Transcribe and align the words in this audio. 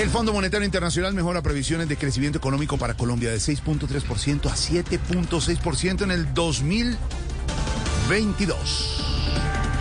El 0.00 0.08
Fondo 0.08 0.32
Monetario 0.32 0.64
Internacional 0.64 1.12
mejora 1.12 1.42
previsiones 1.42 1.86
de 1.86 1.98
crecimiento 1.98 2.38
económico 2.38 2.78
para 2.78 2.94
Colombia 2.94 3.30
de 3.30 3.36
6.3% 3.36 4.46
a 4.46 4.54
7.6% 4.54 6.04
en 6.04 6.10
el 6.10 6.32
2022. 6.32 9.04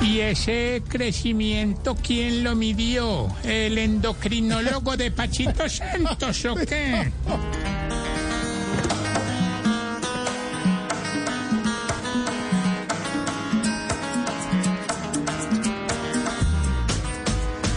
¿Y 0.01 0.19
ese 0.19 0.83
crecimiento 0.89 1.95
quién 1.95 2.43
lo 2.43 2.53
midió? 2.53 3.33
¿El 3.45 3.77
endocrinólogo 3.77 4.97
de 4.97 5.09
Pachito 5.09 5.69
Santos 5.69 6.43
o 6.43 6.55
qué? 6.55 7.13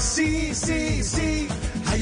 Sí, 0.01 0.53
sí, 0.53 1.05
sí, 1.05 1.47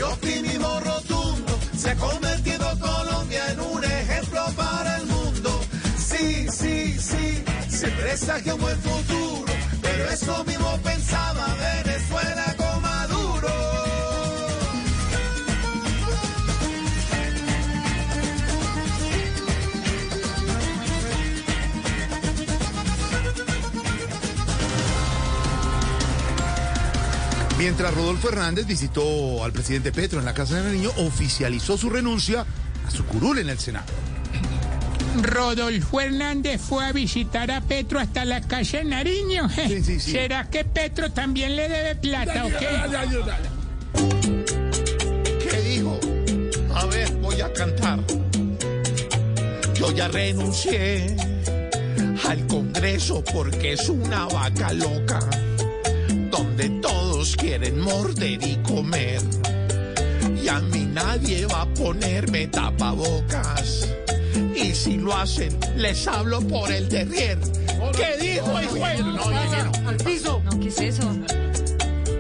hay 0.01 0.13
optimismo 0.13 0.81
rotundo. 0.81 1.59
Se 1.77 1.91
ha 1.91 1.97
convertido 1.97 2.67
Colombia 2.79 3.43
en 3.53 3.61
un 3.61 3.85
ejemplo 3.85 4.41
para 4.57 4.97
el 4.97 5.07
mundo. 5.07 5.61
Sí, 5.97 6.47
sí, 6.51 6.97
sí, 6.99 7.45
se 7.69 7.89
presagia 7.89 8.55
un 8.55 8.61
buen 8.61 8.79
futuro. 8.79 9.53
Pero 9.83 10.11
eso 10.11 10.45
mismo 10.45 10.79
pensaba 10.83 11.40
Mientras 27.61 27.93
Rodolfo 27.93 28.31
Hernández 28.31 28.67
visitó 28.67 29.45
al 29.45 29.53
presidente 29.53 29.93
Petro 29.93 30.19
en 30.19 30.25
la 30.25 30.33
Casa 30.33 30.57
de 30.57 30.63
Nariño, 30.63 30.91
oficializó 30.97 31.77
su 31.77 31.91
renuncia 31.91 32.47
a 32.87 32.91
su 32.91 33.05
curul 33.05 33.39
en 33.39 33.51
el 33.51 33.59
Senado. 33.59 33.85
Rodolfo 35.21 36.01
Hernández 36.01 36.59
fue 36.59 36.87
a 36.87 36.93
visitar 36.93 37.51
a 37.51 37.61
Petro 37.61 38.01
hasta 38.01 38.25
la 38.25 38.41
casa 38.41 38.79
de 38.79 38.85
Nariño. 38.85 39.47
Sí, 39.51 39.83
sí, 39.83 40.01
sí. 40.01 40.13
¿Será 40.13 40.49
que 40.49 40.65
Petro 40.65 41.13
también 41.13 41.55
le 41.55 41.69
debe 41.69 41.97
plata 41.97 42.47
o 42.47 42.49
qué? 42.49 42.69
¿Qué 45.51 45.61
dijo? 45.61 46.01
A 46.75 46.87
ver, 46.87 47.13
voy 47.17 47.43
a 47.43 47.53
cantar. 47.53 48.01
Yo 49.75 49.93
ya 49.93 50.09
renuncié 50.09 51.15
al 52.27 52.47
Congreso 52.47 53.23
porque 53.23 53.75
es 53.75 53.87
una 53.91 54.25
vaca 54.29 54.73
loca, 54.73 55.21
donde 56.31 56.71
todos 57.21 57.37
quieren 57.37 57.79
morder 57.79 58.43
y 58.43 58.57
comer. 58.63 59.21
Y 60.43 60.49
a 60.49 60.59
mí 60.61 60.89
nadie 60.91 61.45
va 61.45 61.63
a 61.63 61.75
ponerme 61.75 62.47
tapabocas. 62.47 63.87
Y 64.57 64.75
si 64.75 64.97
lo 64.97 65.15
hacen, 65.15 65.55
les 65.77 66.07
hablo 66.07 66.41
por 66.41 66.73
el 66.73 66.89
derrier. 66.89 67.39
¿Qué 67.95 68.17
dijo 68.25 68.59
el 68.59 68.67
juez? 68.69 69.01
No, 69.05 69.89
Al 69.89 69.97
piso. 69.99 70.41
No, 70.45 70.61
¿qué 70.61 70.69
es 70.69 70.81
eso? 70.81 71.15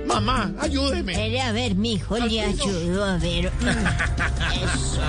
Mamá, 0.06 0.52
ayúdeme. 0.58 1.40
A 1.40 1.52
ver, 1.52 1.76
mi 1.76 1.94
hijo 1.94 2.18
le 2.18 2.42
ayudo 2.42 3.02
a 3.02 3.16
ver. 3.16 3.46
Eso. 3.46 5.00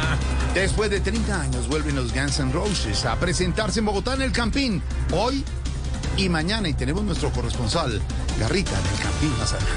Después 0.54 0.90
de 0.90 1.02
30 1.02 1.42
años 1.42 1.68
vuelven 1.68 1.98
los 1.98 2.14
Guns 2.14 2.40
N' 2.40 2.54
Roses 2.54 3.04
a 3.04 3.20
presentarse 3.20 3.80
en 3.80 3.88
Bogotá 3.88 4.14
en 4.14 4.22
el 4.22 4.32
Campín. 4.32 4.82
Hoy 5.12 5.44
y 6.18 6.30
mañana. 6.30 6.68
Y 6.70 6.74
tenemos 6.74 7.04
nuestro 7.04 7.32
corresponsal, 7.32 8.02
Garrita, 8.40 8.72
en 8.72 8.94
el 8.96 9.02
Campín 9.02 9.38
más 9.38 9.54
adelante. 9.54 9.76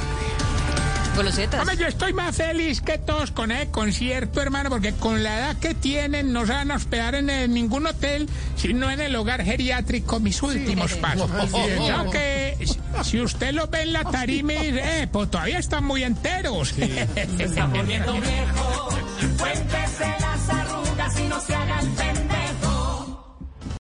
Hombre, 1.60 1.77
yo 1.77 1.86
estoy 1.86 2.12
más 2.12 2.34
feliz 2.34 2.80
que 2.80 2.98
todos 2.98 3.30
con 3.30 3.52
el 3.52 3.68
concierto, 3.68 4.42
hermano, 4.42 4.68
porque 4.68 4.92
con 4.94 5.22
la 5.22 5.38
edad 5.38 5.56
que 5.58 5.72
tienen 5.72 6.32
no 6.32 6.44
se 6.44 6.50
van 6.52 6.72
a 6.72 6.74
hospedar 6.74 7.14
en 7.14 7.55
ningún 7.55 7.86
hotel, 7.86 8.28
sino 8.56 8.90
en 8.90 9.00
el 9.00 9.14
hogar 9.14 9.45
geriátrico, 9.45 10.18
mis 10.18 10.42
últimos 10.42 10.92
pasos. 10.95 11.30
Aunque 11.96 12.56
si- 12.66 12.78
si 13.11 13.20
usted 13.20 13.52
lo 13.52 13.68
ve 13.68 13.83
en 13.83 13.92
la 13.92 14.02
tarima, 14.05 14.55
y 14.55 14.72
dice, 14.72 15.02
eh, 15.02 15.06
pues 15.06 15.30
todavía 15.30 15.61
están 15.61 15.84
muy 15.84 16.02
enteros. 16.02 16.74
está 17.39 17.68
poniendo 17.70 18.12
viejo. 18.14 18.89